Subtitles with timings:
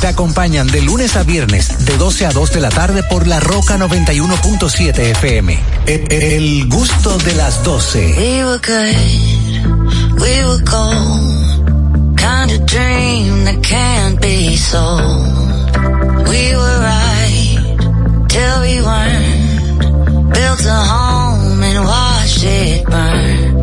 [0.00, 3.40] Te acompañan de lunes a viernes, de 12 a 2 de la tarde por La
[3.40, 5.58] Roca 91.7 FM.
[5.86, 8.14] El, el gusto de las 12.
[8.16, 12.16] We were good, we were gold.
[12.16, 16.28] Kind of dream that can't be sold.
[16.28, 17.76] We were right
[18.28, 20.32] till we weren't.
[20.32, 23.55] Built a home and watched it burn.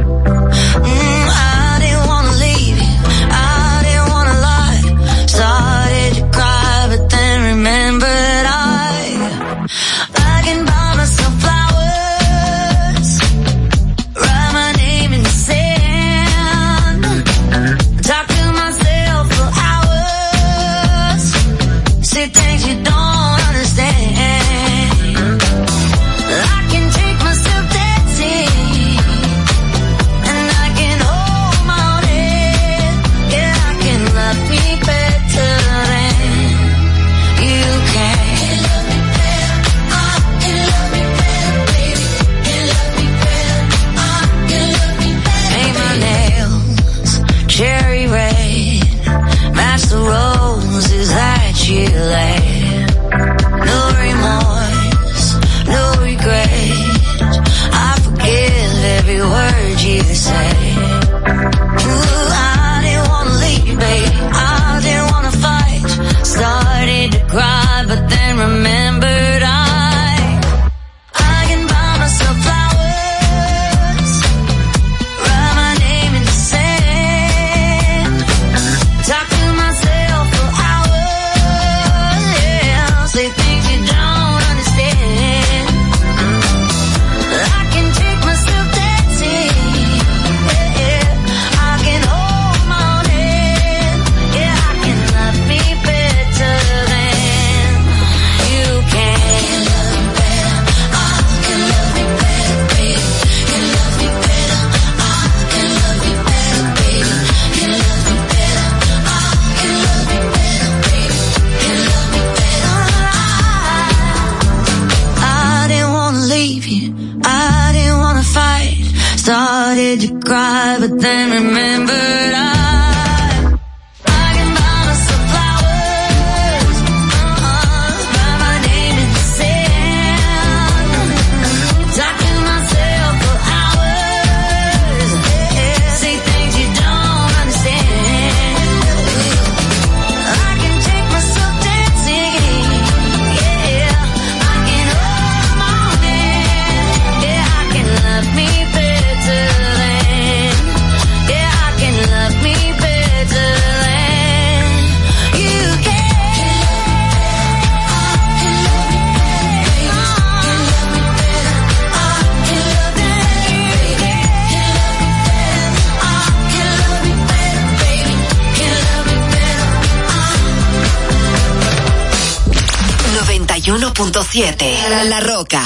[175.07, 175.61] La Roca.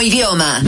[0.00, 0.60] idioma.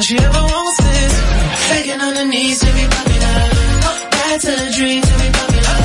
[0.00, 1.14] All she ever wants is
[1.68, 3.38] begging on her knees to be popular.
[4.16, 5.80] That's a dream to be popular.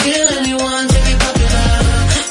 [0.00, 1.68] Kill anyone to be popular.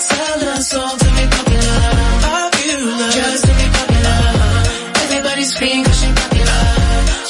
[0.09, 1.81] Sell her soul to be popular.
[2.25, 3.09] Popular.
[3.13, 4.19] Just to be popular.
[5.05, 6.61] Everybody scream cause she popular.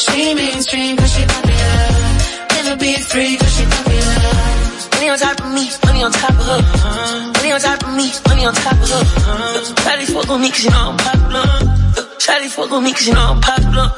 [0.04, 1.84] She mainstream cause she popular.
[2.56, 4.22] Never be free cause she popular.
[4.96, 6.62] Money on top of me, money on top of her.
[7.36, 9.04] Money on top of me, money on top of her.
[9.84, 11.73] Shawty fuck with me cause you know I'm popular.
[12.24, 13.92] Shawty fuck with me cause you know I'm popular.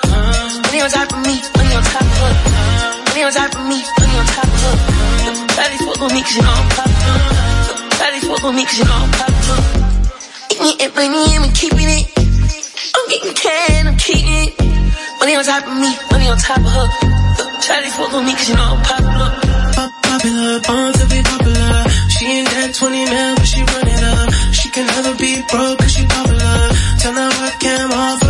[0.66, 2.34] Money on top of me, money on top of her.
[3.06, 4.76] Money on top of me, money on top of her.
[5.54, 7.22] Shawty fuck with me cause you know I'm popular.
[8.02, 9.62] Shawty fuck with me cause you know I'm popular.
[10.58, 12.06] Eating it, money, I'm keeping it.
[12.98, 14.58] I'm getting can, I'm keeping it.
[15.22, 16.88] Money on top of me, money on top of her.
[17.62, 19.30] Shawty fuck with me cause you know I'm popular.
[19.78, 21.78] Pop popular, born to be popular.
[22.10, 24.34] She ain't that 20 mil, but she run it up.
[24.50, 26.45] She can never be broke cause she popular.
[27.06, 28.25] Turn that webcam on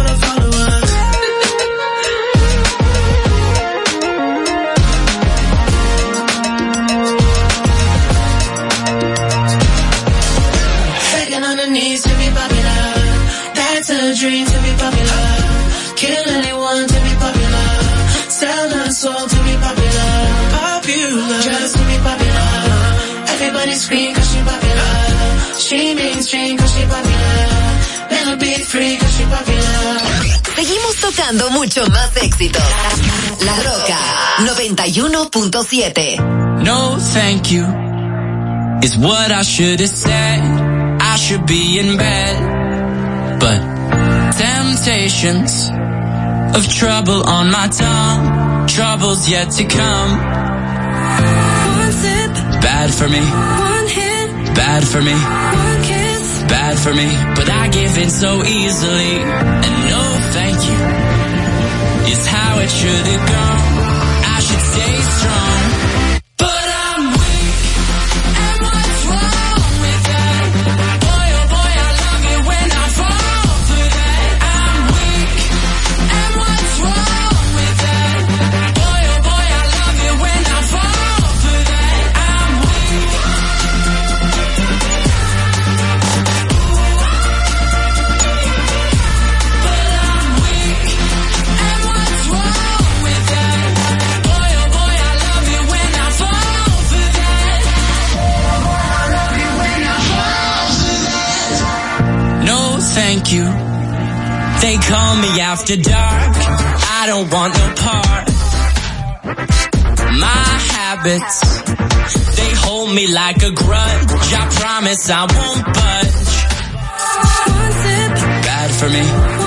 [31.26, 32.62] Seguimos tocando mucho más éxitos.
[33.46, 33.98] La Rocka
[34.40, 36.20] 91.7.
[36.64, 37.66] No, thank you.
[38.82, 40.42] Is what I should have said.
[41.02, 43.40] I should be in bed.
[43.40, 43.60] But
[44.38, 45.70] temptations
[46.56, 48.68] of trouble on my tongue.
[48.68, 50.12] Trouble's yet to come.
[51.78, 53.20] One sip, Bad for me.
[53.20, 55.14] one hit, Bad for me.
[55.14, 56.44] one kiss.
[56.48, 57.08] Bad for me.
[57.36, 59.22] But I give in so easily.
[59.24, 60.02] And no,
[60.34, 60.85] thank you.
[62.66, 63.84] It should have gone.
[64.26, 65.55] I should stay strong.
[105.56, 106.36] After dark.
[107.00, 108.26] I don't want no part.
[110.26, 111.38] My habits,
[112.38, 114.30] they hold me like a grudge.
[114.42, 116.30] I promise I won't budge.
[117.62, 118.12] One sip,
[118.50, 119.04] Bad for me,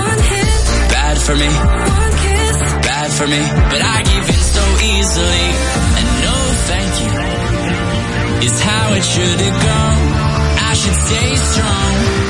[0.06, 0.56] one hit,
[0.94, 1.50] bad for me,
[2.00, 2.56] one kiss.
[2.88, 3.40] bad for me.
[3.72, 4.64] But I give in so
[4.96, 5.46] easily.
[5.98, 6.36] And no,
[6.70, 7.12] thank you.
[8.48, 10.02] Is how it should have gone.
[10.70, 12.27] I should stay strong.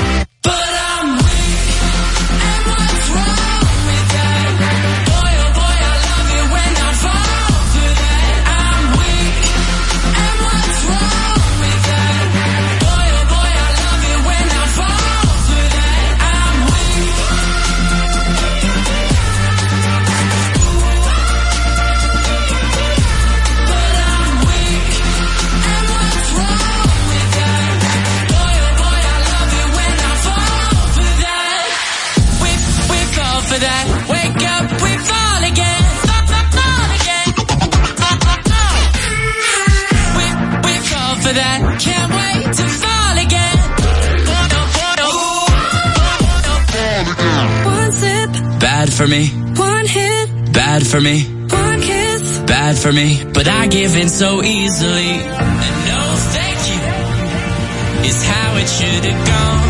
[48.99, 52.39] For me, one hit, bad for me, one kiss.
[52.39, 53.23] bad for me.
[53.33, 55.11] But I give in so easily.
[55.11, 56.01] And no,
[56.35, 58.09] thank you.
[58.09, 59.68] Is how it should have gone.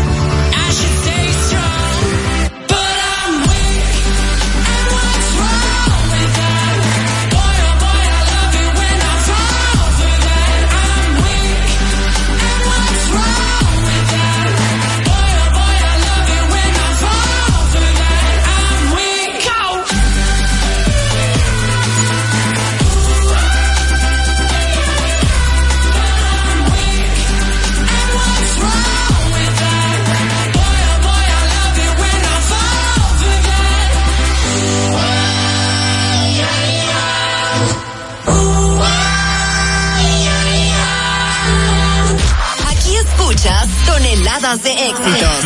[44.50, 45.44] listas de éxitos.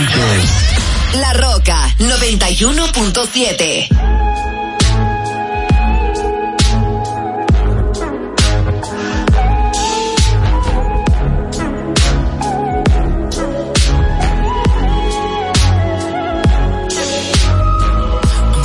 [1.21, 3.89] La Roca 91.7.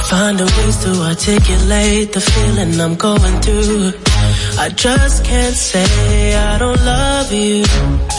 [0.09, 3.93] Find ways to articulate the feeling I'm going through.
[4.57, 8.18] I just can't say I don't love you.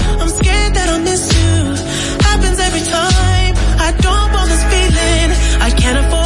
[0.81, 1.53] that I'll miss you.
[2.29, 3.53] Happens every time.
[3.87, 5.29] I don't want this feeling.
[5.67, 6.20] I can't afford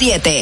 [0.00, 0.37] 7.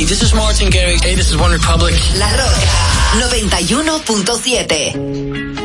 [0.00, 1.04] Hey, this is Martin Garrix.
[1.04, 1.92] Hey, this is One Republic.
[2.16, 2.66] La Roca
[3.20, 5.60] 91.7.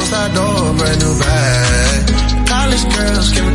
[0.00, 2.08] side door, brand new bag.
[2.48, 3.52] College girls give me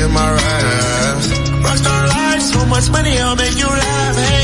[0.00, 1.26] in my raps.
[1.66, 4.16] Rockstar life, so much money, I'll make you laugh.
[4.16, 4.43] Hey.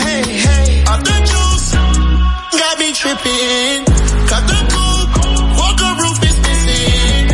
[0.00, 1.72] Hey, hey, off the juice,
[2.58, 3.84] got me tripping.
[4.28, 4.58] Cut the
[6.46, 7.24] missing.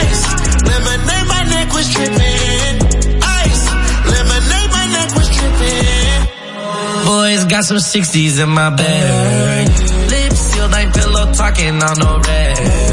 [0.00, 0.22] Ice,
[0.68, 2.74] lemonade, my neck was tripping.
[3.22, 3.64] Ice,
[4.12, 6.36] lemonade, my neck was tripping.
[7.48, 9.68] Got some 60s in my bag.
[10.10, 12.85] Lips sealed, ain't pillow talking on no red.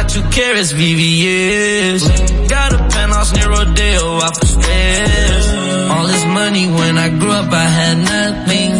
[0.00, 2.48] Got two carrots, VVS.
[2.48, 5.46] Got a penthouse near Rodeo, off the stairs.
[5.92, 8.70] All this money when I grew up, I had nothing.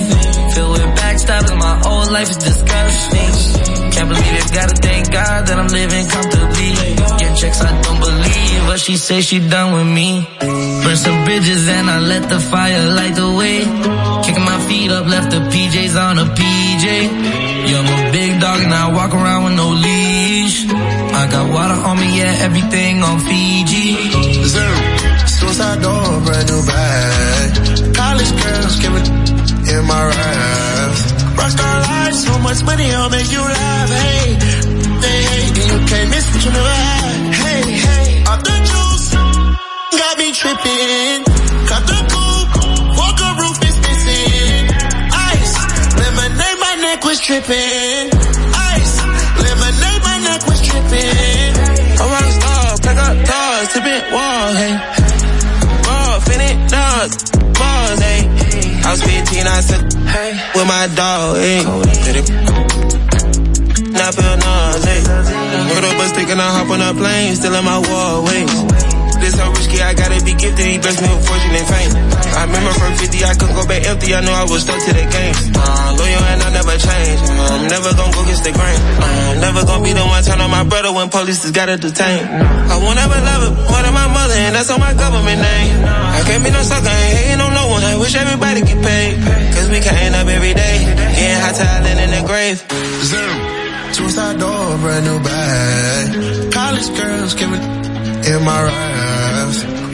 [0.54, 3.92] Filled with backstabbing, my whole life is disgusting.
[3.92, 6.72] Can't believe it, gotta thank God that I'm living comfortably.
[7.20, 10.26] Get checks, I don't believe, but she say she done with me.
[10.40, 13.60] Burn some bridges and I let the fire light the way.
[14.24, 16.86] Kicking my feet up, left the PJs on a PJ.
[17.68, 20.79] Yeah, I'm a big dog and I walk around with no leash.
[21.20, 23.92] I got water on me, yeah, everything on Fiji.
[24.54, 24.76] Zoom.
[25.28, 27.48] Suicide door, brand new bag.
[27.92, 29.08] College girls give it
[29.68, 31.02] in my raps.
[31.36, 33.90] Rockstar life, so much money, I'll make you laugh.
[33.90, 34.32] Hey,
[35.04, 37.34] hey, hey, and you can't miss what you never had.
[37.44, 39.12] Hey, hey, off the juice,
[40.00, 41.20] got me tripping.
[41.68, 42.56] Cut the coupe,
[42.96, 44.72] walker roof is missing.
[45.12, 45.54] Ice,
[46.00, 48.09] lemonade, my neck was tripping.
[54.12, 54.74] Walls, hey.
[55.86, 57.14] Ball, finish dogs,
[57.58, 58.20] balls, hey.
[58.84, 61.60] I was 15, I said, hey, with my dog, hey.
[64.02, 65.06] I feel nauseous.
[65.74, 68.89] Put up a stick and I hop on a plane, still in my wallways.
[69.20, 70.96] This so risky, I gotta be gifted, with
[71.28, 71.92] fortune and fame.
[72.40, 74.92] I remember from 50, I couldn't go back empty, I knew I was stuck to
[74.96, 75.36] the game.
[75.52, 77.20] Uh, loyal and I never change,
[77.52, 78.80] I'm never gonna go against the grain.
[78.80, 82.24] I'm never gonna be the one turn on my brother when police just gotta detain.
[82.24, 85.84] I won't ever love it more of my mother, and that's on my government name.
[85.84, 89.20] I can't be no sucker, ain't hating on no one, I wish everybody get paid.
[89.52, 92.58] Cause we can't up every day, getting hot talent in the grave.
[93.92, 96.52] Suicide door, brand new bag.
[96.52, 99.09] College girls give in my raps.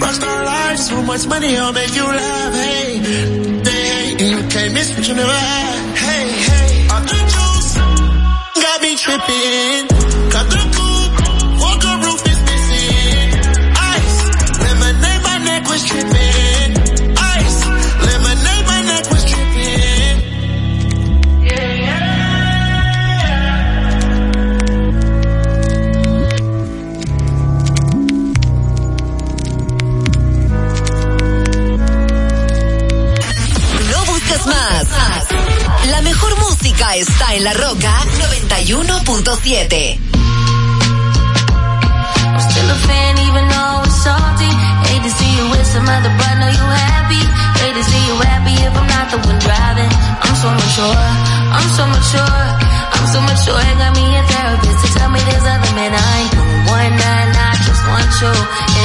[0.02, 2.52] Rockstar life, so much money, I'll make you laugh.
[2.54, 5.96] Hey, hey, and you can't miss what you never had.
[5.96, 9.95] Hey, hey, off the juice, got me tripping.
[36.86, 39.98] Música está en La Roca 91.7.
[42.24, 44.50] I'm still a fan even though it's salty.
[44.86, 47.22] Hate to see you with some other, but know you happy.
[47.60, 49.92] Hate to see you happy if I'm not the one driving.
[50.22, 51.02] I'm so mature,
[51.56, 52.44] I'm so mature,
[52.94, 53.60] I'm so mature.
[53.60, 56.92] It got me a therapist to tell me there's other men I ain't doing one
[57.02, 58.34] night, I just want you.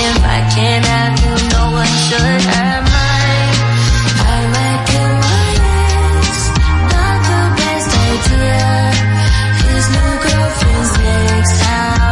[0.09, 2.90] If I can't have you, no one should have mine.
[9.81, 12.10] His new girlfriend's next, how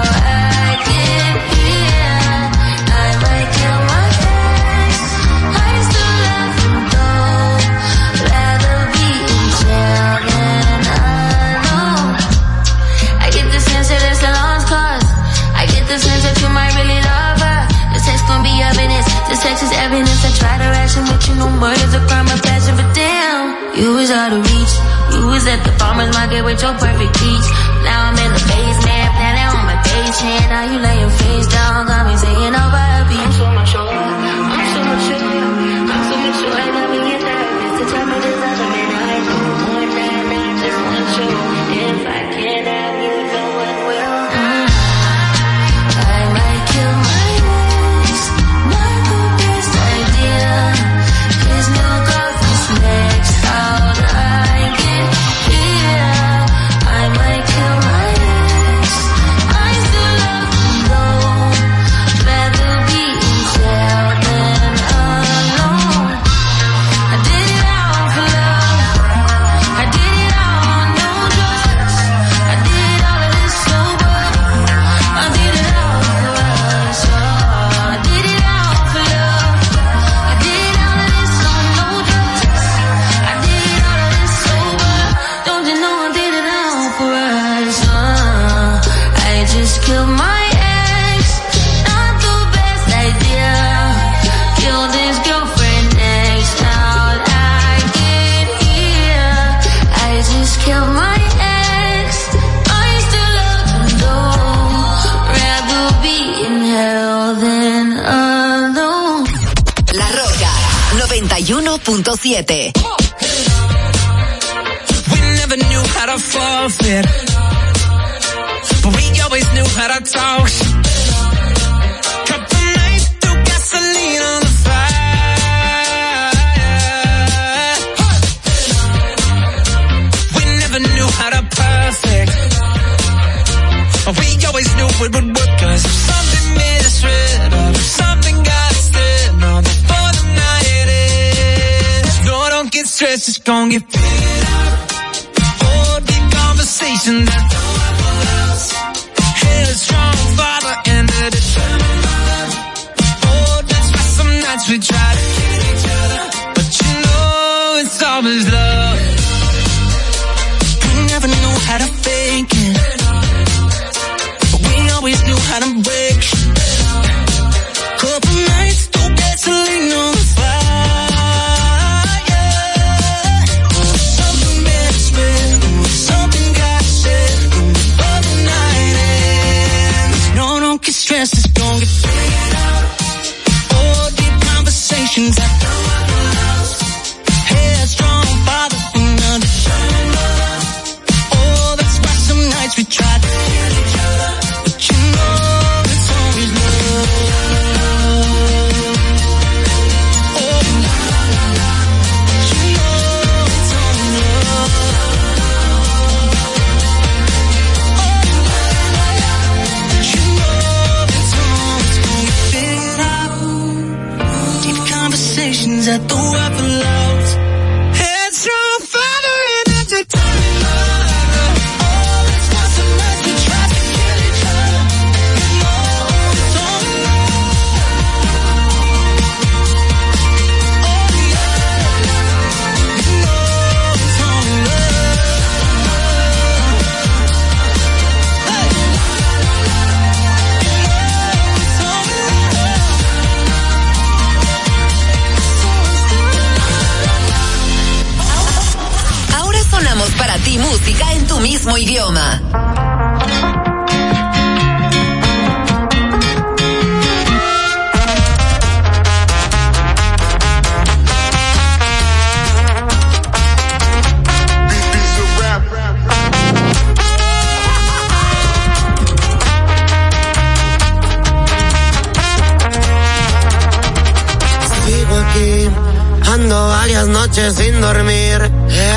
[277.29, 278.51] noches sin dormir.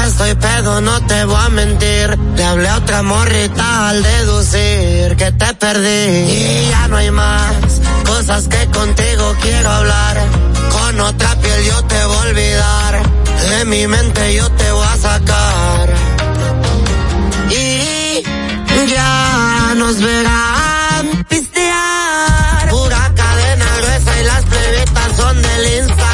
[0.06, 2.18] Estoy pedo, no te voy a mentir.
[2.36, 6.32] Te hablé a otra morrita al deducir que te perdí.
[6.32, 7.52] Y ya no hay más
[8.06, 10.16] cosas que contigo quiero hablar.
[10.70, 13.02] Con otra piel yo te voy a olvidar.
[13.50, 15.88] De mi mente yo te voy a sacar.
[17.50, 18.22] Y
[18.88, 22.68] ya nos verán pistear.
[22.70, 26.11] Pura cadena gruesa y las plebitas son del Insta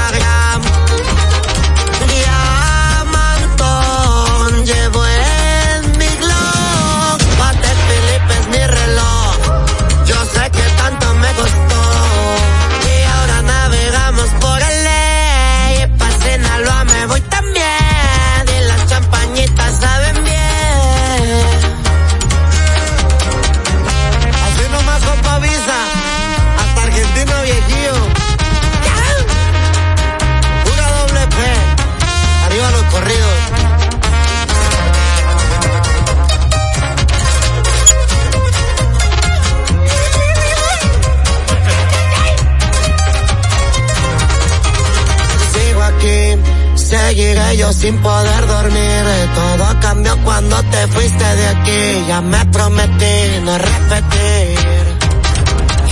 [47.48, 49.04] cuello sin poder dormir.
[49.34, 52.04] Todo cambió cuando te fuiste de aquí.
[52.08, 54.58] Ya me prometí no repetir.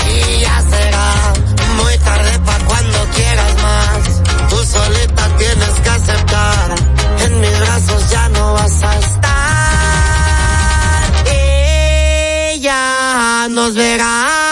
[0.07, 1.33] Y ya será
[1.79, 4.51] muy tarde para cuando quieras más.
[4.51, 6.75] Tú solita tienes que aceptar.
[7.25, 9.33] En mis brazos ya no vas a estar.
[11.33, 12.69] Y
[13.55, 14.46] nos verás.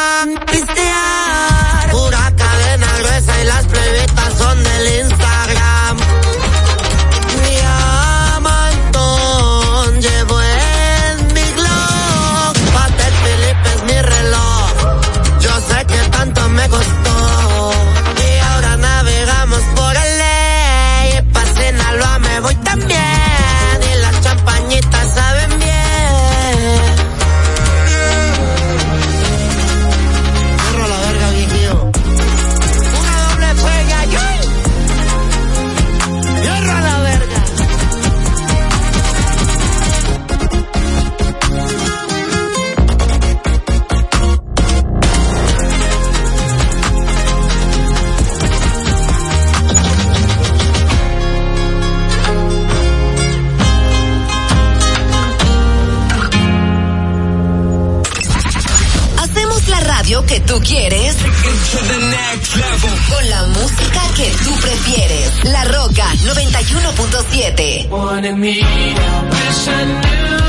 [68.45, 70.45] Me, I wish I knew.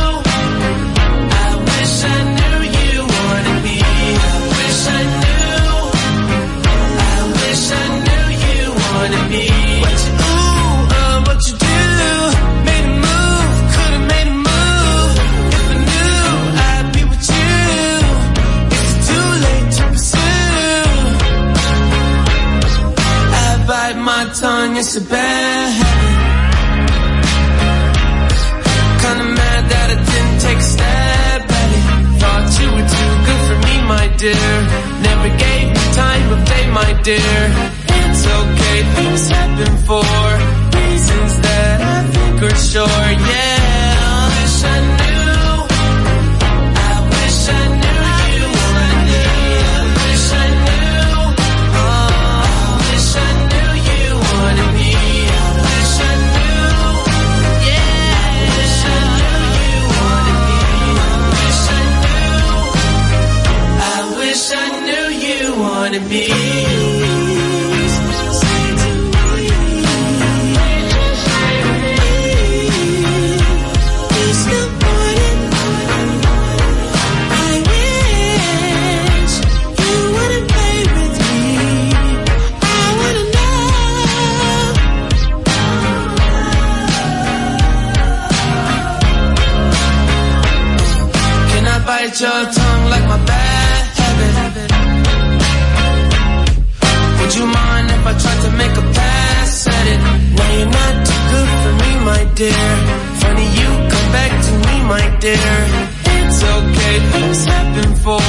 [1.43, 3.77] I wish I knew you wanted me.
[4.19, 5.63] I wish I knew.
[7.07, 9.45] I wish I knew you wanted me.
[9.83, 11.75] What you ooh, uh, what you do?
[12.67, 15.11] Made a move, could've made a move.
[15.55, 16.23] If I knew
[16.67, 17.55] I'd be with you.
[18.75, 20.83] It's too late to pursue.
[23.39, 26.34] I bite my tongue, it's a bad habit.
[29.05, 31.85] Kinda mad that I didn't take a stab at it.
[32.21, 34.51] Thought you were too good for me, my dear.
[35.07, 37.39] Never gave me time of day, my dear.
[37.99, 40.05] It's okay, things happen for
[40.77, 43.07] reasons that I think are sure.
[43.31, 45.04] Yeah, I wish I
[66.01, 66.24] me.
[102.35, 102.51] Dear.
[103.21, 105.55] Funny you come back to me, my dear.
[106.19, 108.19] It's okay, things happen for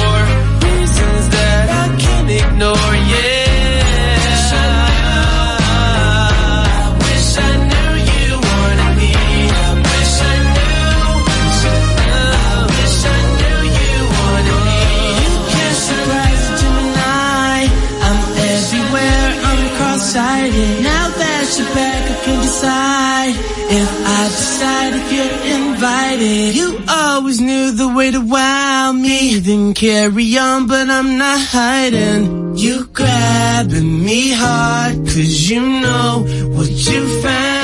[28.15, 32.55] way me, then carry on, but I'm not hiding.
[32.55, 37.56] You grabbing me hard, cause you know what you found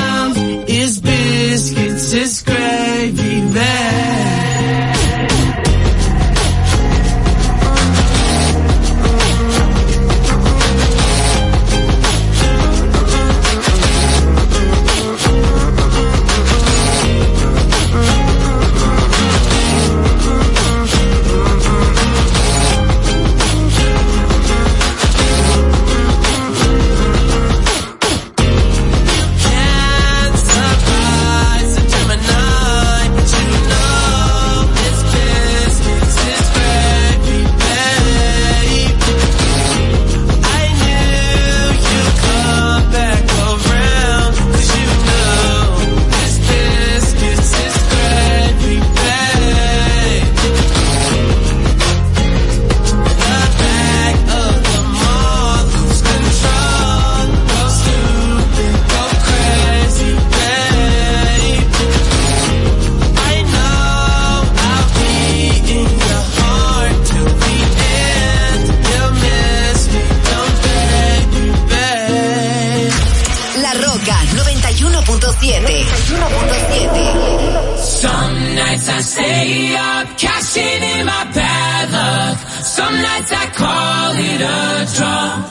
[84.94, 85.42] draw.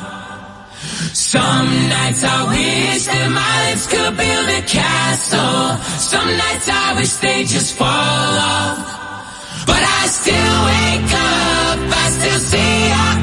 [1.13, 5.77] Some nights I wish that my lips could build a castle.
[5.99, 8.79] Some nights I wish they just fall off.
[9.65, 13.22] But I still wake up, I still see your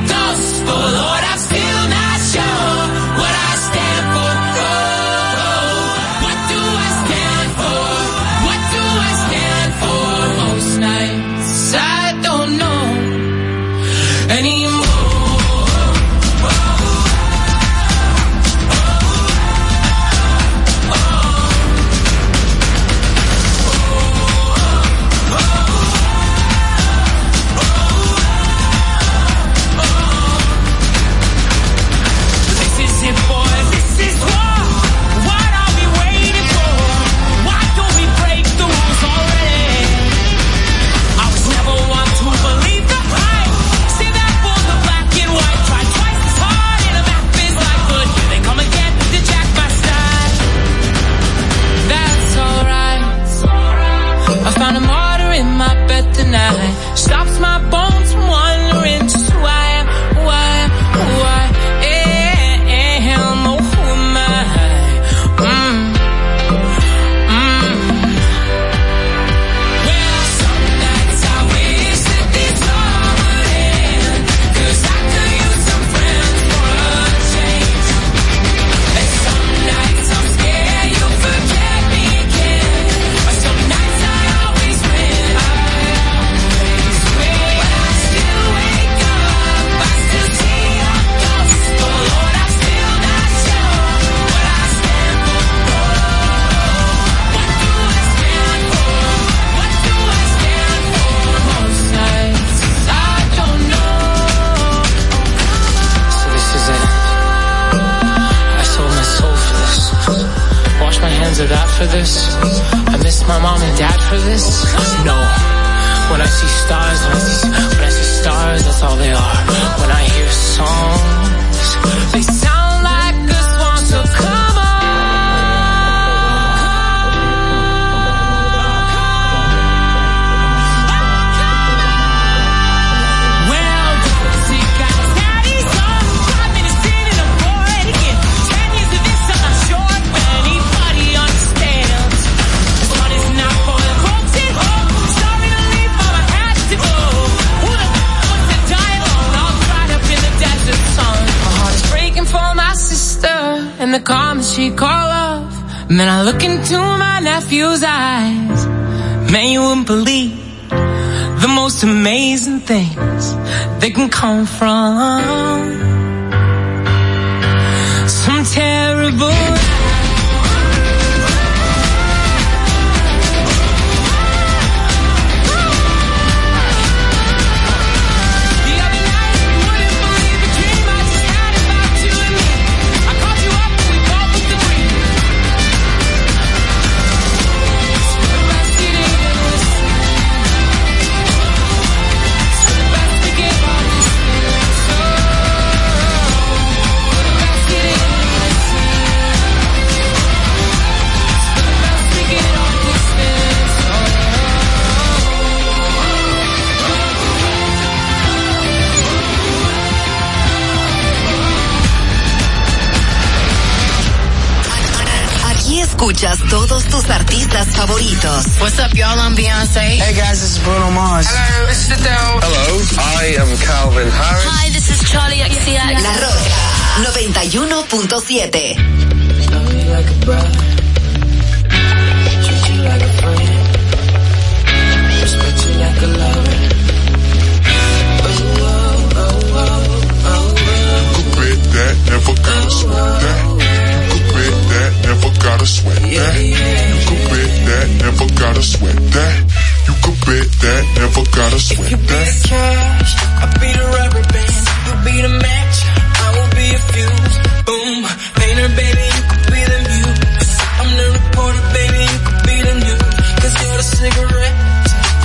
[250.71, 252.07] that, never gotta sweat if you that.
[252.07, 253.13] Be the cash,
[253.43, 254.55] I'll be the rubber band,
[254.87, 255.77] You'll be the match,
[256.23, 257.37] I will be a fuse.
[257.67, 257.99] Boom,
[258.39, 260.53] painter, baby, you could be the muse.
[260.81, 263.03] I'm the reporter, baby, you could be the news.
[263.41, 264.57] Cause you're the cigarette,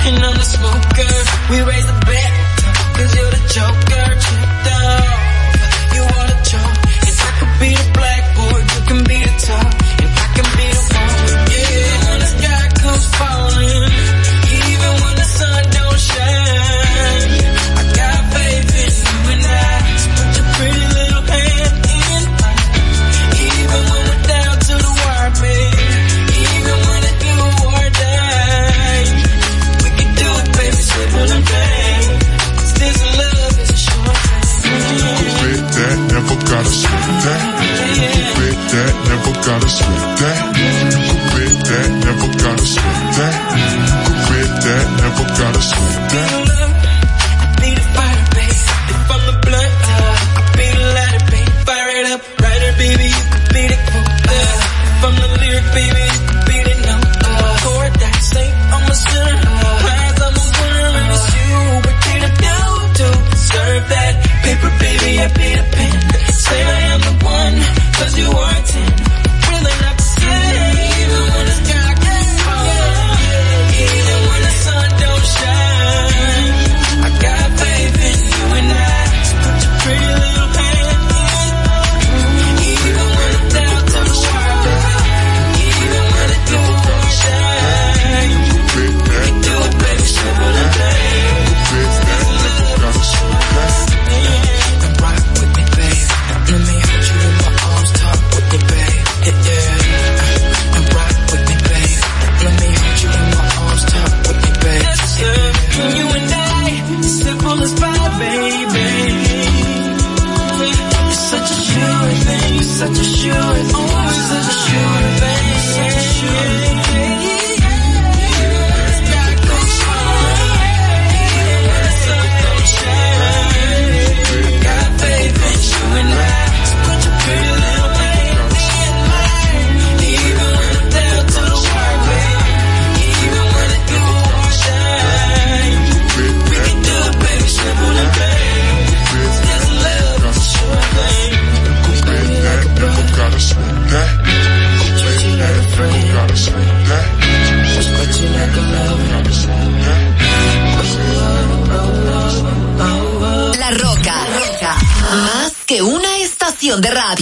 [0.06, 1.14] and I'm the smoker.
[1.50, 1.95] We raise the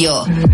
[0.04, 0.53] radio.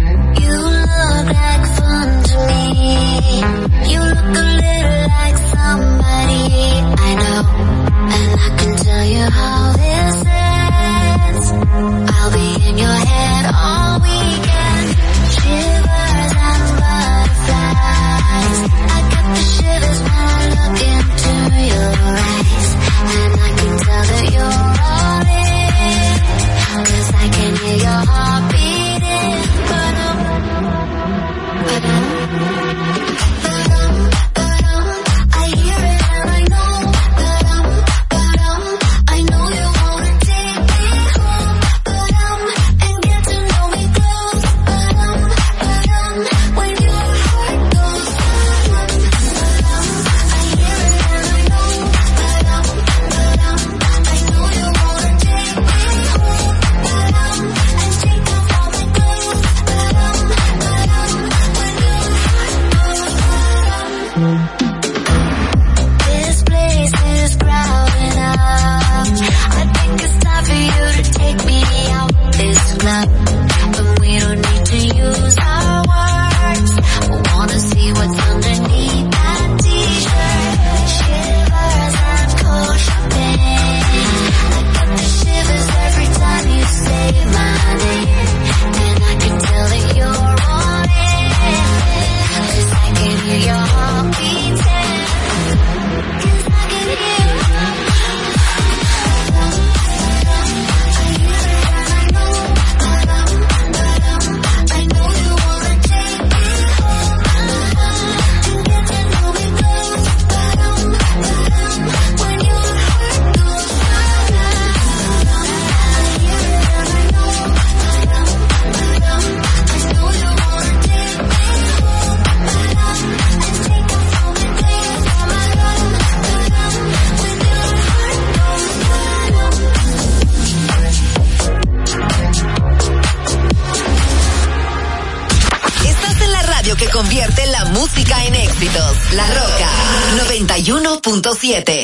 [141.50, 141.79] 7.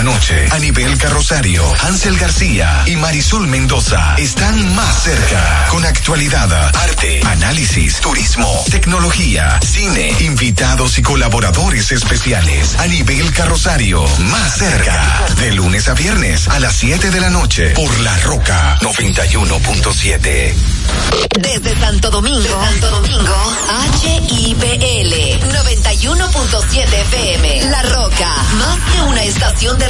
[0.00, 0.46] La noche.
[0.52, 5.66] Anibel Carrosario, Hansel García y Marisol Mendoza están más cerca.
[5.68, 12.76] Con actualidad, arte, análisis, turismo, tecnología, cine, invitados y colaboradores especiales.
[12.78, 15.26] Anibel Carrosario, más cerca.
[15.38, 20.54] De lunes a viernes a las 7 de la noche por La Roca 91.7.
[21.40, 23.36] Desde Santo Domingo, Santo Domingo,
[24.02, 25.14] HIPL
[25.52, 27.64] 91.7 FM.
[27.70, 29.89] La Roca, más que una estación de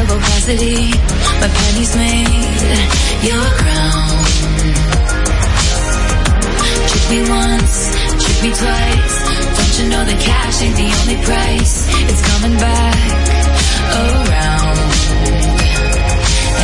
[0.00, 0.90] Of opacity.
[1.40, 2.60] My pennies made
[3.28, 4.24] your crown.
[6.88, 7.74] Trick me once,
[8.22, 9.16] trick me twice.
[9.56, 11.74] Don't you know that cash ain't the only price?
[12.10, 13.10] It's coming back
[14.00, 14.78] around.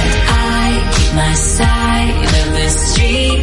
[0.00, 3.42] And I keep my side of the street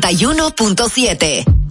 [0.00, 1.65] 91.7.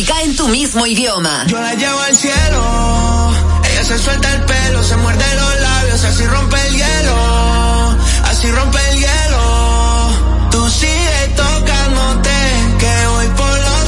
[0.00, 1.44] música en tu mismo idioma.
[1.46, 3.32] Yo la llevo al cielo,
[3.70, 8.78] ella se suelta el pelo, se muerde los labios, así rompe el hielo, así rompe
[8.92, 10.48] el hielo.
[10.52, 12.30] Tú sigue tocándote,
[12.78, 13.84] que voy por los...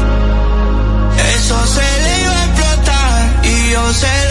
[1.34, 4.21] Eso se le iba a explotar y yo sé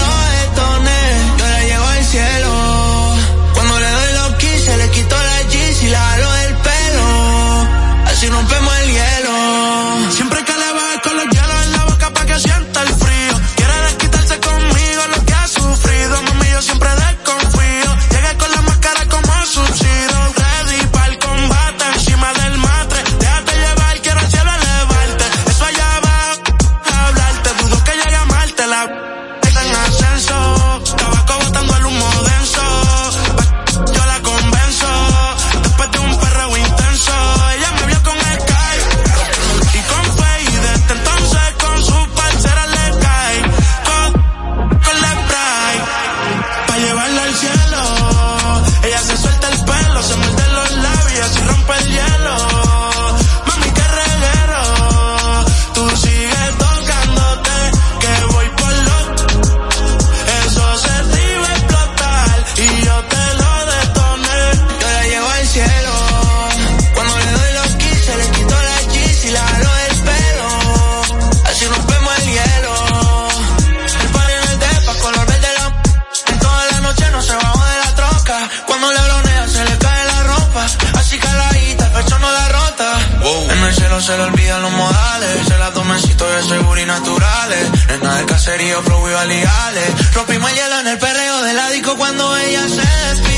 [90.13, 93.30] Rompimos el hielo en el perreo del la disco cuando ella se despierta.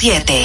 [0.00, 0.39] 7.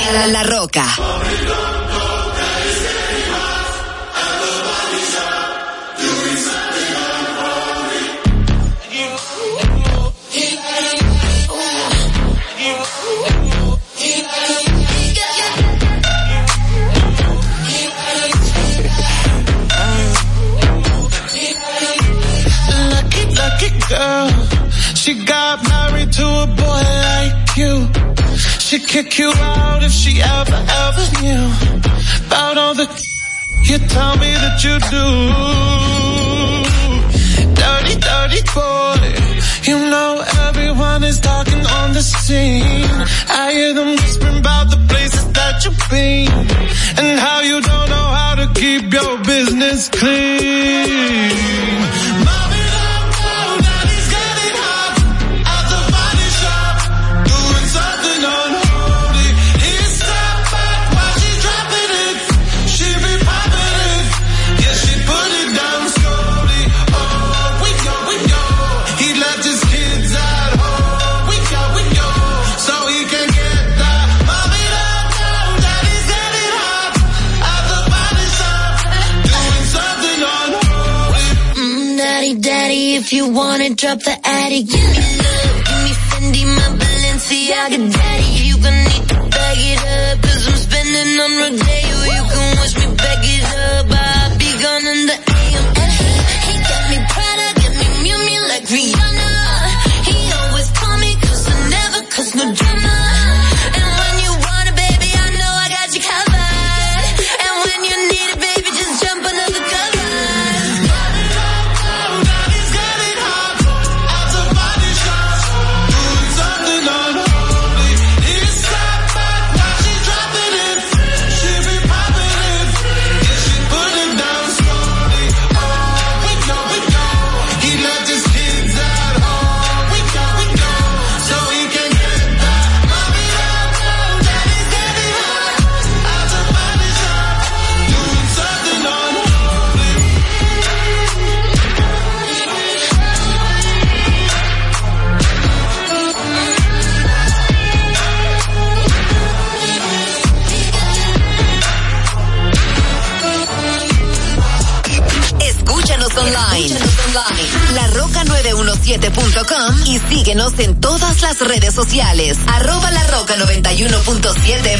[161.25, 162.37] Las redes sociales.
[162.45, 164.79] Arroba La Roca 91.7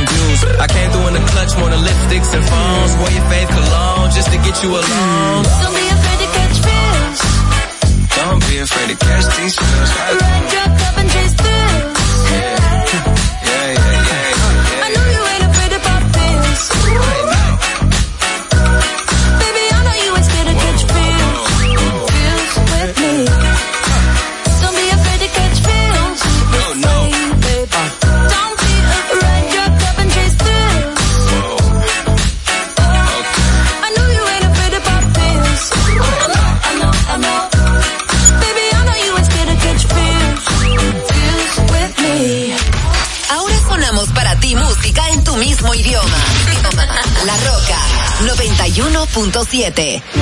[0.00, 0.40] views.
[0.58, 2.92] I came through in the clutch more than lipsticks and phones.
[2.98, 5.42] Wore your fave cologne just to get you alone.
[5.44, 7.20] Don't be afraid to catch feels.
[8.16, 9.54] Don't be afraid to catch these.
[9.58, 11.98] Ride your cup and chase thrills.
[12.32, 13.41] Yeah,
[49.30, 50.21] 106.7.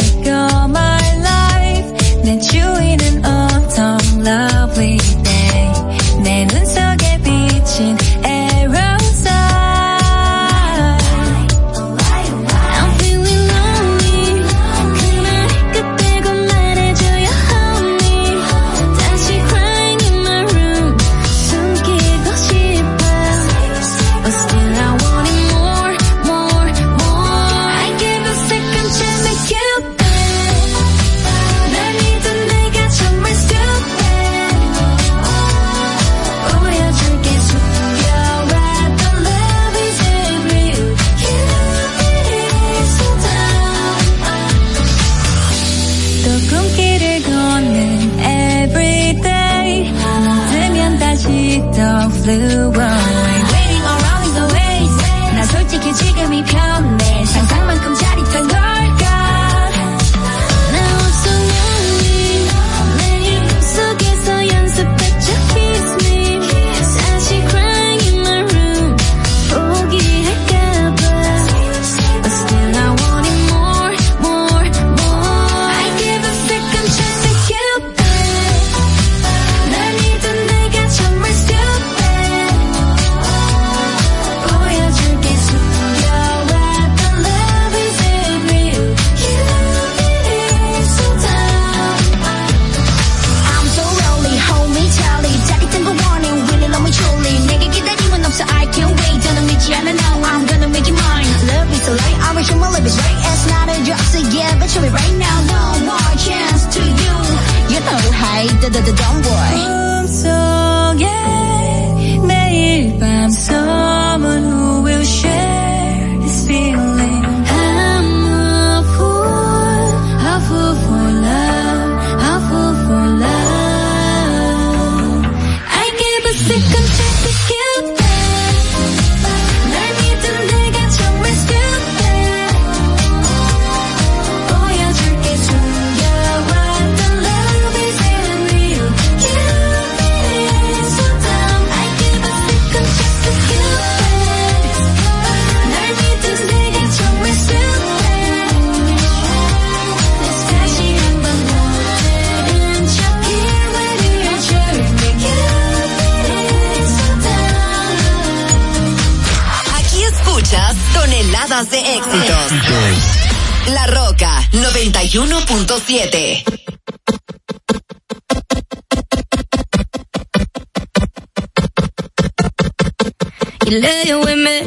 [173.71, 174.57] Laying with me,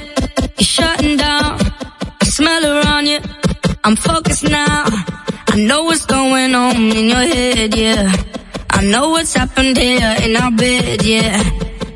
[0.56, 1.60] you're shutting down.
[2.22, 3.18] I smell her on you,
[3.84, 4.84] I'm focused now.
[4.86, 8.10] I know what's going on in your head, yeah.
[8.70, 11.36] I know what's happened here in our bed, yeah.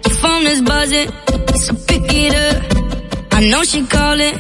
[0.04, 1.08] Your phone is buzzing,
[1.56, 3.32] so pick it up.
[3.32, 4.34] I know she calling,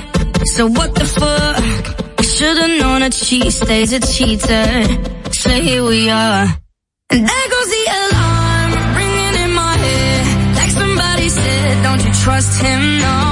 [0.44, 2.18] so what the fuck?
[2.18, 5.32] I should've known that she stays a cheater.
[5.32, 6.46] So here we are.
[7.10, 7.30] And
[12.60, 13.27] him know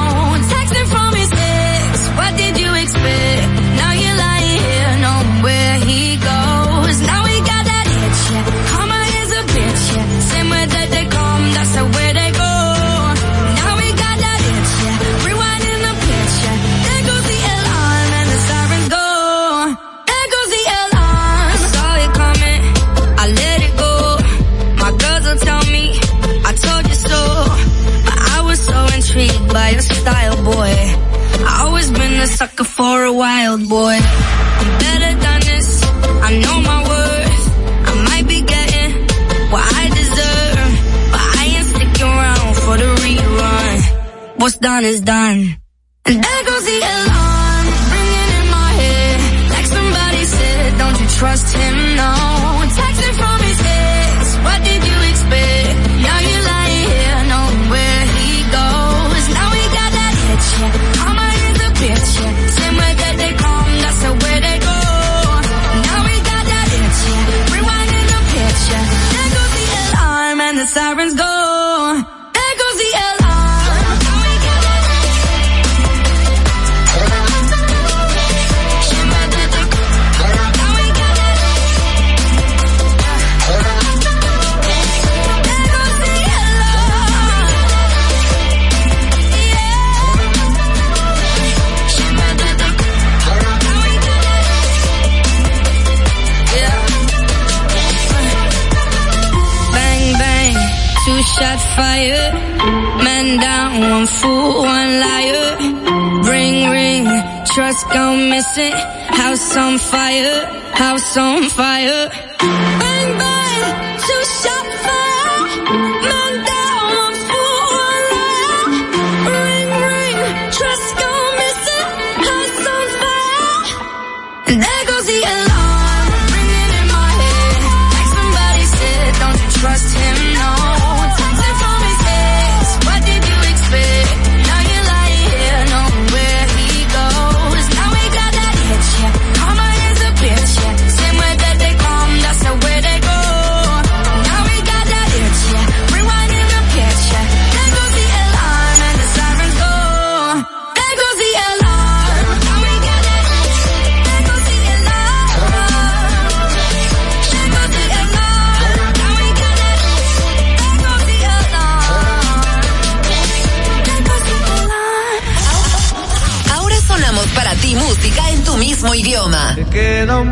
[44.76, 45.56] all is done.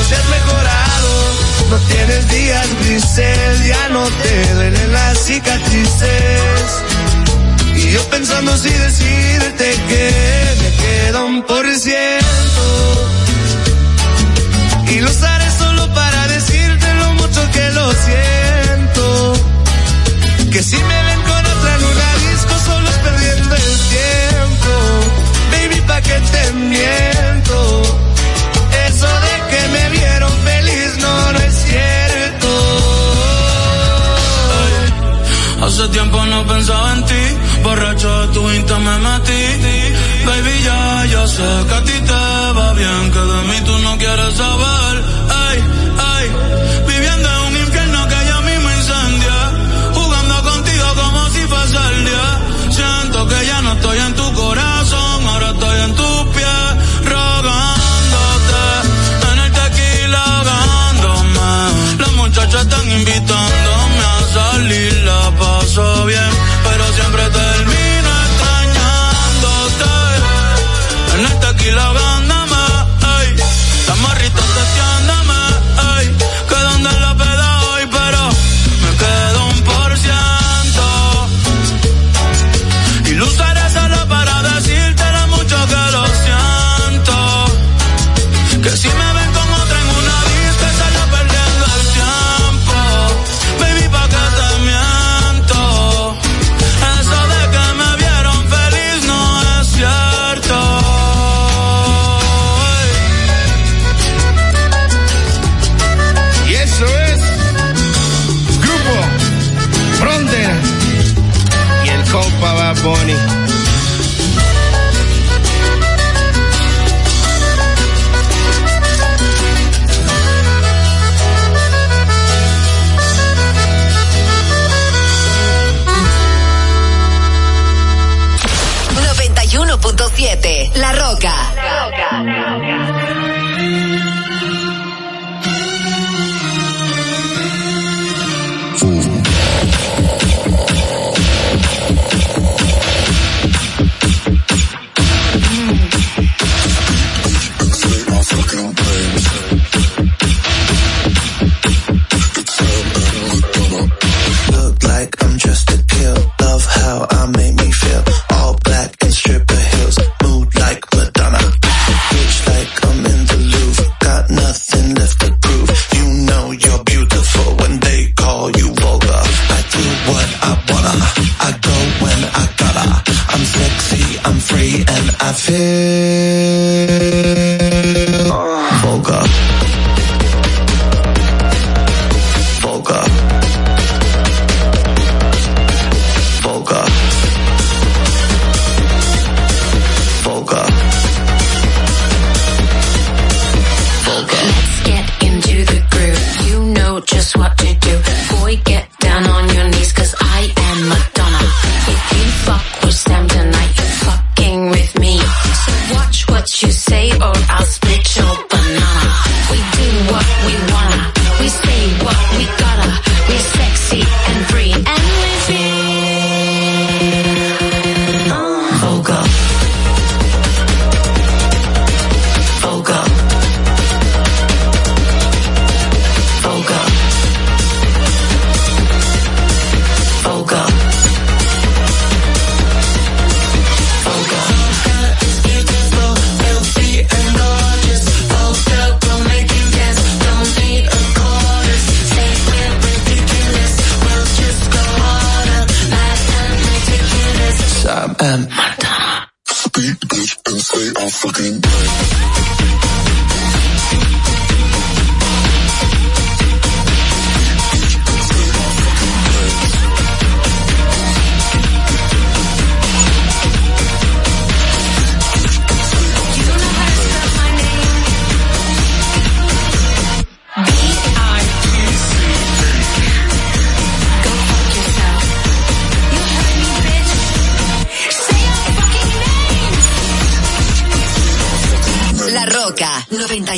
[0.00, 1.10] has mejorado.
[1.70, 6.84] No tienes días grises, ya no te duelen las cicatrices.
[7.74, 10.10] Y yo pensando si decirte que
[10.62, 13.06] me queda un por ciento.
[14.88, 19.45] Y lo usaré solo para decirte lo mucho que lo siento.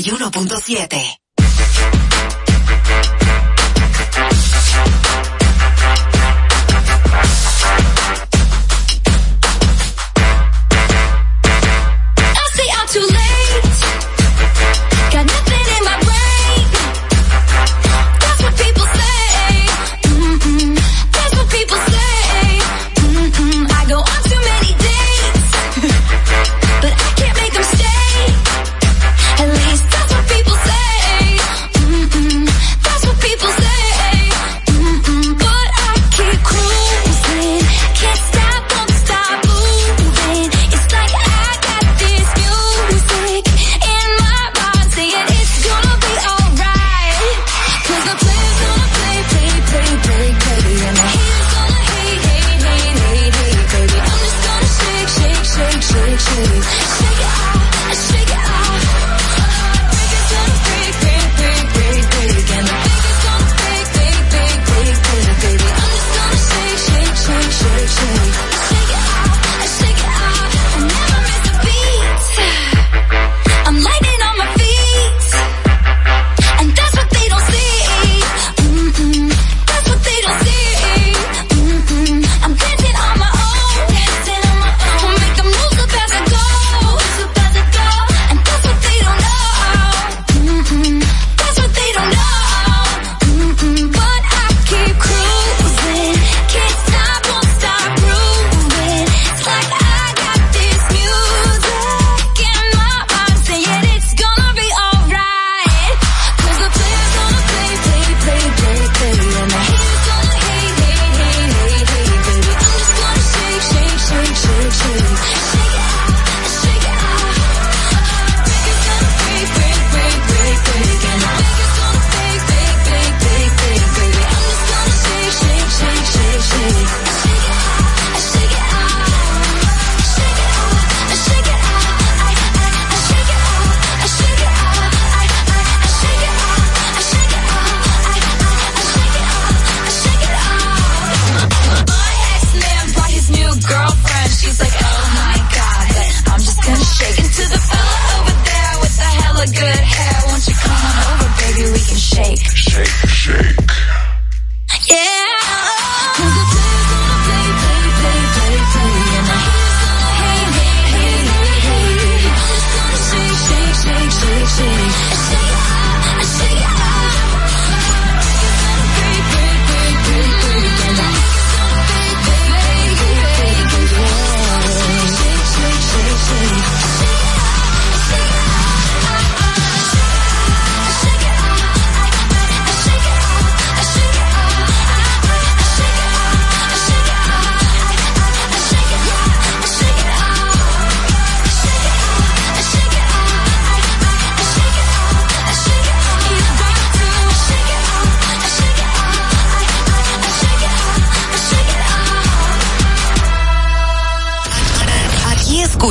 [0.02, 1.27] 91.7.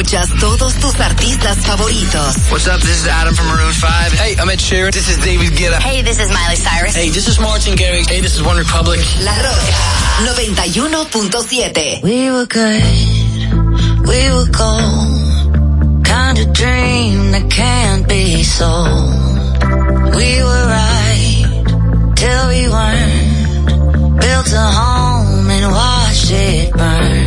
[0.07, 2.37] escuchas todos tus artistas favoritos.
[2.49, 2.79] What's up?
[2.79, 4.13] This is Adam from Maroon 5.
[4.13, 4.93] Hey, I'm Ed Sheeran.
[4.93, 5.79] This is David Guetta.
[5.79, 6.95] Hey, this is Miley Cyrus.
[6.95, 8.07] Hey, this is Martin Garrix.
[8.07, 8.99] Hey, this is One Republic.
[9.21, 9.73] La Rocka
[10.23, 12.03] 91.7.
[12.03, 12.83] We were good.
[14.07, 16.05] We were gold.
[16.05, 19.11] Kind of dream that can't be sold.
[20.15, 24.21] We were right till we weren't.
[24.21, 27.26] Built a home and watched it burn.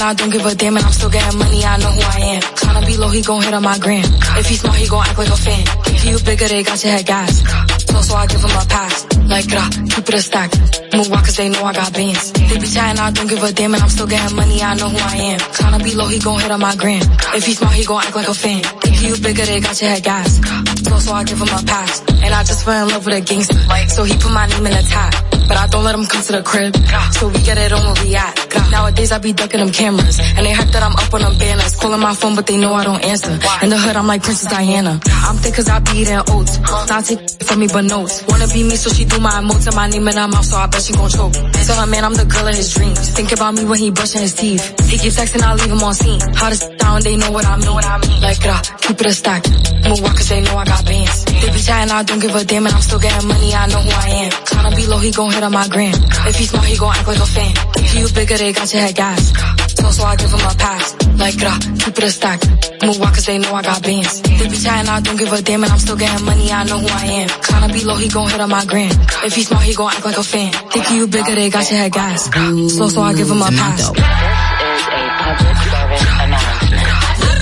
[0.00, 2.20] chatting, I don't give a damn, and I'm still getting money, I know who I
[2.34, 2.42] am.
[2.42, 4.04] Tryna be low, he gon' hit on my gram.
[4.38, 5.64] If he smart, he gon' act like a fan.
[5.86, 7.42] If you bigger, they got your head gas.
[7.90, 9.06] So, so I give him a pass.
[9.28, 10.50] Like, uh, keep it a stack.
[10.94, 12.32] Move walk cause they know I got bands.
[12.32, 14.88] They be chatting, I don't give a damn, and I'm still getting money, I know
[14.88, 15.38] who I am.
[15.38, 17.02] Tryna be low, he gon' hit on my gram.
[17.34, 18.62] If he smart, he gon' act like a fan.
[18.84, 20.40] If you bigger, they got your head gas.
[20.88, 22.00] So, so I give him a pass.
[22.22, 23.56] And I just fell in love with a gangster.
[23.88, 25.12] So he put my name in the top.
[25.48, 26.76] But I don't let him come to the crib.
[27.14, 28.49] So we get it on where we at.
[28.70, 30.18] Nowadays I be ducking them cameras.
[30.36, 31.76] And they hype that I'm up on them banners.
[31.76, 33.32] Calling my phone, but they know I don't answer.
[33.62, 35.00] In the hood, I'm like Princess Diana.
[35.26, 36.58] I'm thick cause I be eating oats.
[36.60, 38.24] Not take from me, but notes.
[38.28, 40.56] Wanna be me, so she do my emotes and my name in her mouth, so
[40.56, 41.32] I bet she gon' choke.
[41.32, 42.98] Tell her man I'm the girl of his dreams.
[43.10, 44.62] Think about me when he brushing his teeth.
[44.90, 46.20] He keep texting, I leave him on scene.
[46.34, 47.72] How Hottest down, they know what I mean.
[47.72, 48.20] What I mean.
[48.20, 49.46] Like, uh, keep it a stack.
[49.86, 51.24] Move walk cause they know I got bands.
[51.24, 53.80] They be chatting, I don't give a damn, and I'm still getting money, I know
[53.80, 54.30] who I am.
[54.50, 55.94] Tryna be low, he gon' hit on my gram.
[56.26, 57.54] If he smart, he gon' act like a fan.
[57.76, 59.32] If you bigger, they got your head gas.
[59.76, 60.96] So, so I give him a pass.
[61.20, 62.40] Like, uh, keep it a stack.
[62.82, 64.22] Move walk cause they know I got bands.
[64.22, 66.78] They be chatting, I don't give a damn, and I'm still getting money, I know
[66.78, 67.28] who I am.
[67.28, 68.90] Tryna be low, he gon' hit on my gram.
[69.24, 70.52] If he smart, he gon' act like a fan.
[70.72, 72.30] Think you bigger, they got your head gas.
[72.76, 73.92] So, so I give him a pass.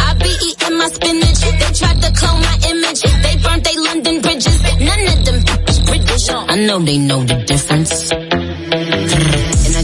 [0.02, 1.40] I be eating my spinach.
[1.62, 3.02] They tried to clone my image.
[3.02, 4.62] They burnt they London bridges.
[4.82, 6.28] None of them bitch British.
[6.30, 8.47] I know they know the difference.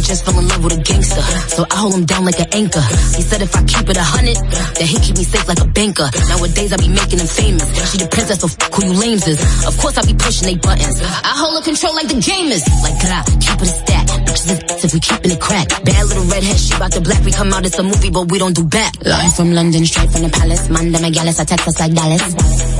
[0.04, 1.22] Just fell in love with a gangster.
[1.56, 2.82] So I hold him down like an anchor.
[3.16, 5.66] He said if I keep it a hundred, that he keep me safe like a
[5.66, 6.08] banker.
[6.28, 7.64] Nowadays I be making him famous.
[7.90, 9.40] She the princess, so f- who you lames is.
[9.64, 11.00] Of course I be pushing they buttons.
[11.00, 12.62] I hold her control like the game is.
[12.84, 14.06] Like, grah, keep it a stack.
[14.28, 15.68] Bitches is if we keeping it crack.
[15.88, 17.24] Bad little redhead, she about the black.
[17.24, 18.92] We come out, it's a movie, but we don't do back.
[19.00, 20.68] Live from London, straight from the palace.
[20.68, 22.22] Manda Megalis, I text us like Dallas.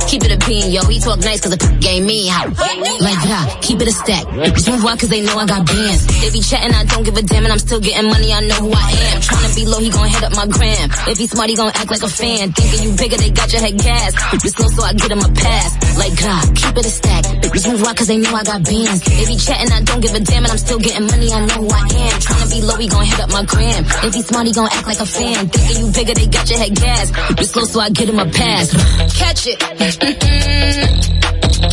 [0.05, 0.85] Keep it a bean, yo.
[0.85, 2.53] He talk nice cause the game me out.
[3.01, 4.25] Like, grah, keep it a stack.
[4.29, 6.05] Bitches move wild cause they know I got bands.
[6.21, 8.55] They be chatting, I don't give a damn, and I'm still getting money, I know
[8.65, 9.21] who I am.
[9.21, 10.89] Tryna be low, he gon' hit up my gram.
[11.07, 12.51] If he smart, he gon' act like a fan.
[12.51, 14.15] Thinking you bigger, they got your head gas.
[14.15, 15.97] Bitches slow, so I get him a pass.
[15.97, 17.23] Like, grah, keep it a stack.
[17.45, 19.01] Bitches move wild cause they know I got bands.
[19.05, 21.59] If he chatting, I don't give a damn, and I'm still getting money, I know
[21.63, 22.15] who I am.
[22.19, 23.85] Tryna be low, he gon' hit up my gram.
[24.03, 25.47] If he smart, he gon' act like a fan.
[25.47, 27.11] Thinking you bigger, they got your head gas.
[27.11, 28.71] Bitches slow, so I get him a pass.
[29.13, 29.59] Catch it.
[29.59, 31.15] Mm-mm.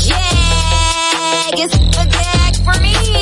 [0.07, 3.22] Yeah, it's a gag for me.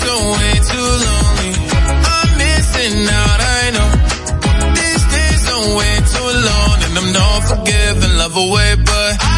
[0.00, 0.88] Too.
[2.12, 3.90] I'm missing out, I know.
[4.74, 5.42] These days
[6.14, 6.76] too long.
[6.86, 9.37] And I'm not forgiving, love away, but I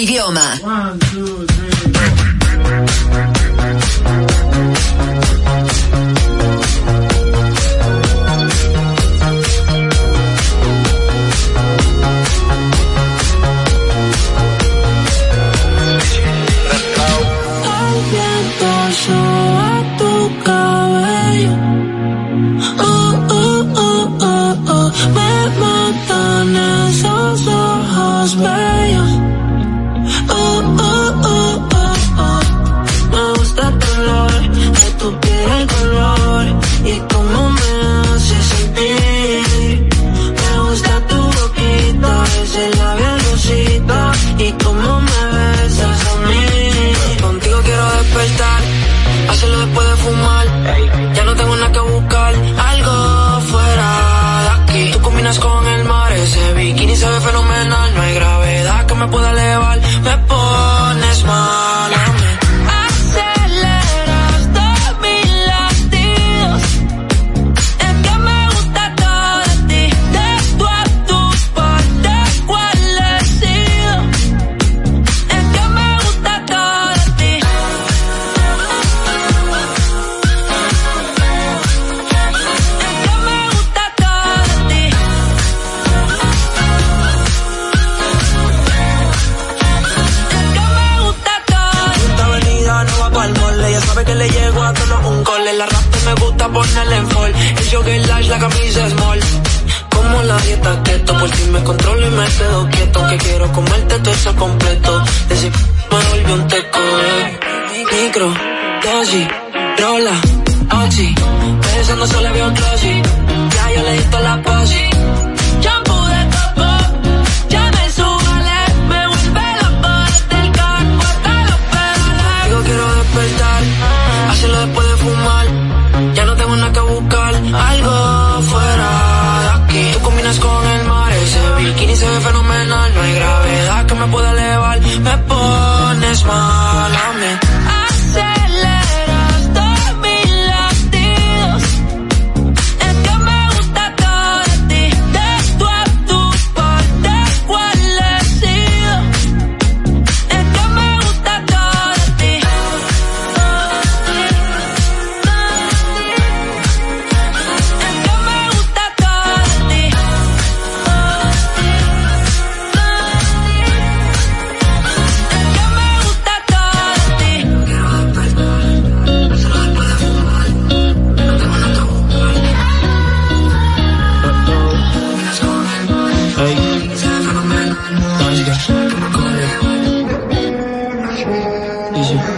[0.00, 0.58] idioma.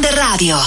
[0.00, 0.58] de radio.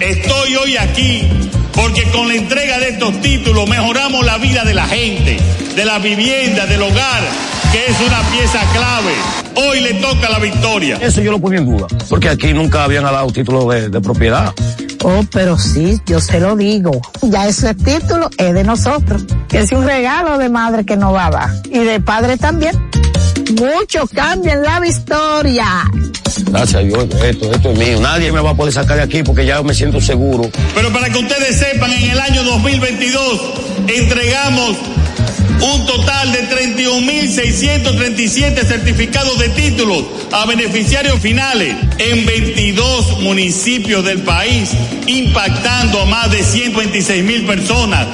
[0.00, 1.28] Estoy hoy aquí
[1.74, 5.38] porque con la entrega de estos títulos mejoramos la vida de la gente,
[5.76, 7.22] de la vivienda, del hogar,
[7.72, 9.12] que es una pieza clave.
[9.54, 10.96] Hoy le toca la victoria.
[11.00, 14.54] Eso yo lo ponía en duda, porque aquí nunca habían dado título de, propiedad.
[15.02, 17.02] Oh, pero sí, yo se lo digo.
[17.20, 19.24] Ya ese título es de nosotros.
[19.50, 21.50] Es un regalo de madre que no va a dar.
[21.66, 22.72] Y de padre también.
[23.58, 25.66] Muchos cambian la historia.
[26.52, 27.98] Gracias a Dios, esto, esto es mío.
[28.00, 30.50] Nadie me va a poder sacar de aquí porque ya me siento seguro.
[30.74, 33.40] Pero para que ustedes sepan, en el año 2022
[33.88, 34.76] entregamos
[35.62, 44.72] un total de 31.637 certificados de títulos a beneficiarios finales en 22 municipios del país,
[45.06, 48.08] impactando a más de 126.000 personas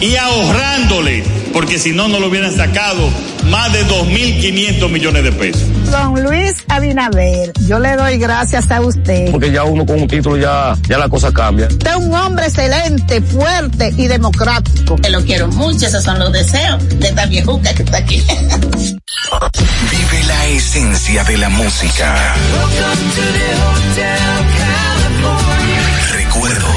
[0.00, 3.10] y ahorrándole, porque si no, no lo hubieran sacado,
[3.50, 7.52] más de 2.500 millones de pesos don Luis Abinader.
[7.68, 9.30] Yo le doy gracias a usted.
[9.30, 11.68] Porque ya uno con un título ya, ya la cosa cambia.
[11.68, 14.96] Usted es un hombre excelente, fuerte y democrático.
[14.96, 18.22] Te lo quiero mucho, esos son los deseos de esta viejuca que está aquí.
[19.90, 22.34] Vive la esencia de la música.
[26.12, 26.72] Recuerdos.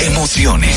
[0.00, 0.76] Emociones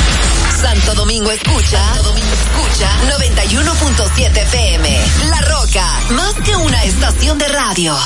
[0.61, 4.99] Santo Domingo escucha, Santo Domingo escucha 91.7 FM.
[5.29, 7.97] La Roca, más que una estación de radio.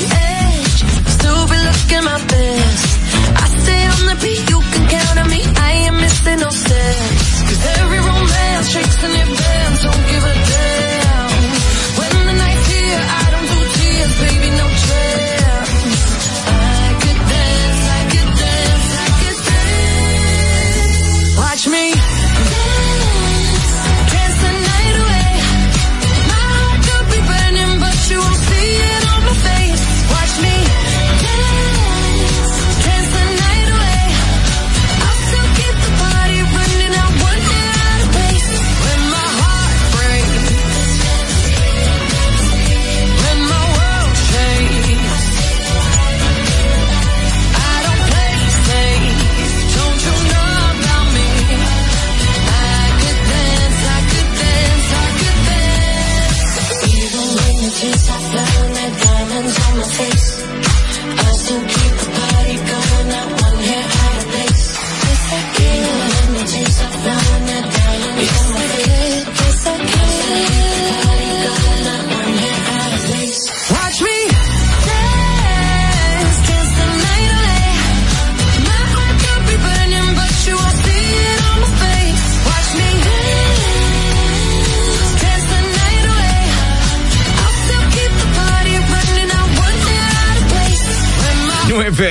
[0.00, 0.64] the.
[1.16, 2.82] Still be looking my best.
[3.44, 5.40] I stay on the beat, you can count on me.
[5.66, 6.50] I ain't missing no.
[7.46, 9.28] 'Cause every romance shakes and it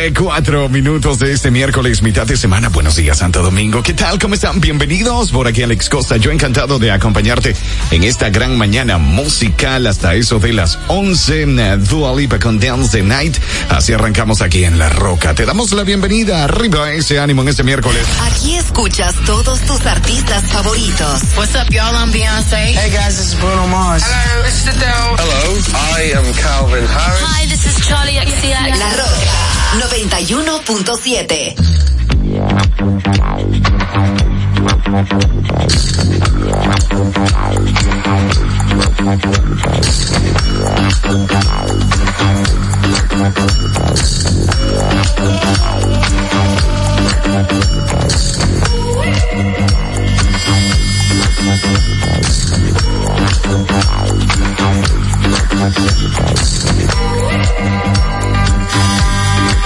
[0.01, 2.69] 12, 4 minutos de este miércoles, mitad de semana.
[2.69, 3.83] Buenos días, Santo Domingo.
[3.83, 4.17] ¿Qué tal?
[4.17, 4.59] ¿Cómo están?
[4.59, 5.31] Bienvenidos.
[5.31, 6.17] Por aquí Alex Costa.
[6.17, 7.55] Yo encantado de acompañarte
[7.91, 11.43] en esta gran mañana musical hasta eso de las 11.
[11.43, 13.37] Eh, Dua Lipa con Dance the Night.
[13.69, 15.35] Así arrancamos aquí en La Roca.
[15.35, 16.45] Te damos la bienvenida.
[16.45, 18.03] Arriba a ese ánimo en este miércoles.
[18.23, 21.21] Aquí escuchas todos tus artistas favoritos.
[21.37, 21.95] What's up, y'all?
[21.95, 22.73] I'm Beyonce.
[22.73, 24.03] Hey, guys, this is Bruno Mars.
[24.03, 25.59] Hello, this is Hello,
[25.95, 27.21] I am Calvin Harris.
[27.21, 28.79] Hi, this is Charlie XCX.
[28.79, 29.40] La Roca.
[29.79, 31.55] Noventa y uno punto siete.